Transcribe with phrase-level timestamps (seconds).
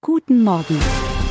[0.00, 0.78] Guten Morgen.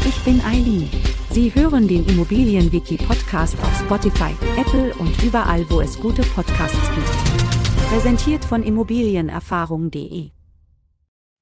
[0.05, 0.90] Ich bin Eileen.
[1.31, 7.88] Sie hören den Immobilienwiki-Podcast auf Spotify, Apple und überall, wo es gute Podcasts gibt.
[7.89, 10.31] Präsentiert von Immobilienerfahrung.de.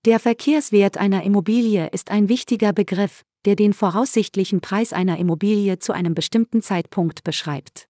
[0.05, 5.93] Der Verkehrswert einer Immobilie ist ein wichtiger Begriff, der den voraussichtlichen Preis einer Immobilie zu
[5.93, 7.87] einem bestimmten Zeitpunkt beschreibt.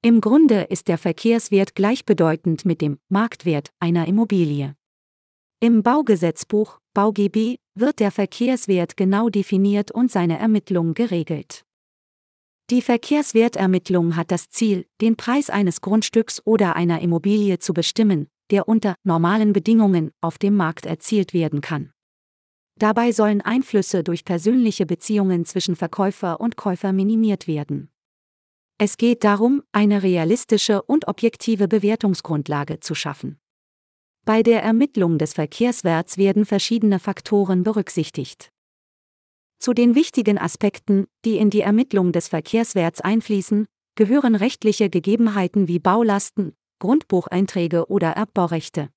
[0.00, 4.74] Im Grunde ist der Verkehrswert gleichbedeutend mit dem Marktwert einer Immobilie.
[5.60, 11.62] Im Baugesetzbuch BauGB wird der Verkehrswert genau definiert und seine Ermittlung geregelt.
[12.70, 18.66] Die Verkehrswertermittlung hat das Ziel, den Preis eines Grundstücks oder einer Immobilie zu bestimmen, der
[18.66, 21.92] unter normalen Bedingungen auf dem Markt erzielt werden kann.
[22.78, 27.90] Dabei sollen Einflüsse durch persönliche Beziehungen zwischen Verkäufer und Käufer minimiert werden.
[28.78, 33.38] Es geht darum, eine realistische und objektive Bewertungsgrundlage zu schaffen.
[34.26, 38.50] Bei der Ermittlung des Verkehrswerts werden verschiedene Faktoren berücksichtigt.
[39.60, 45.78] Zu den wichtigen Aspekten, die in die Ermittlung des Verkehrswerts einfließen, gehören rechtliche Gegebenheiten wie
[45.78, 48.88] Baulasten, Grundbucheinträge oder Erbbaurechte.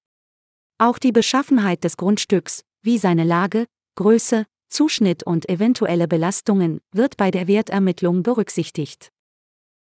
[0.80, 7.30] Auch die Beschaffenheit des Grundstücks, wie seine Lage, Größe, Zuschnitt und eventuelle Belastungen, wird bei
[7.30, 9.12] der Wertermittlung berücksichtigt.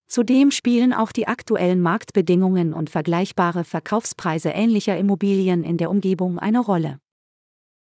[0.07, 6.59] Zudem spielen auch die aktuellen Marktbedingungen und vergleichbare Verkaufspreise ähnlicher Immobilien in der Umgebung eine
[6.59, 6.99] Rolle.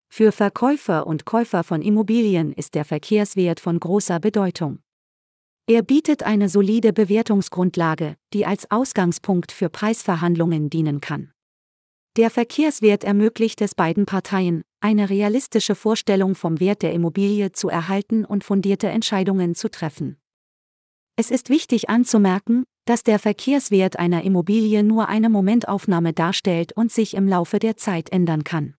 [0.10, 4.80] Für Verkäufer und Käufer von Immobilien ist der Verkehrswert von großer Bedeutung.
[5.66, 11.32] Er bietet eine solide Bewertungsgrundlage, die als Ausgangspunkt für Preisverhandlungen dienen kann.
[12.16, 18.24] Der Verkehrswert ermöglicht es beiden Parteien, eine realistische Vorstellung vom Wert der Immobilie zu erhalten
[18.24, 20.18] und fundierte Entscheidungen zu treffen.
[21.16, 27.14] Es ist wichtig anzumerken, dass der Verkehrswert einer Immobilie nur eine Momentaufnahme darstellt und sich
[27.14, 28.74] im Laufe der Zeit ändern kann.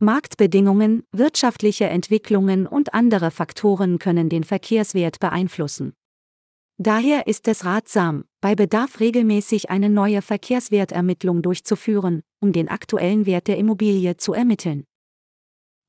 [0.00, 5.94] Marktbedingungen, wirtschaftliche Entwicklungen und andere Faktoren können den Verkehrswert beeinflussen.
[6.76, 13.46] Daher ist es ratsam, bei Bedarf regelmäßig eine neue Verkehrswertermittlung durchzuführen, um den aktuellen Wert
[13.46, 14.84] der Immobilie zu ermitteln.